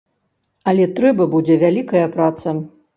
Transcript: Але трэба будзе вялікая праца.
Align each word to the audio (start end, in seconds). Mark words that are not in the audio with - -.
Але 0.71 0.89
трэба 1.01 1.29
будзе 1.37 1.61
вялікая 1.67 2.05
праца. 2.19 2.61